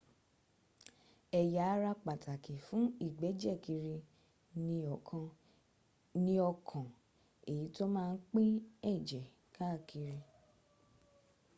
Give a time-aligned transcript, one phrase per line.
[1.39, 3.95] ẹ̀yà ara pàtàkì fún ìgbẹ́jẹ̀ kiri
[6.25, 6.85] ni ọkàn
[7.51, 8.51] èyí tó má ń pín
[8.91, 9.25] ẹ̀jẹ̀
[9.55, 10.17] káàkiri